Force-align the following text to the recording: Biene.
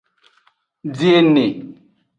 Biene. 0.97 1.47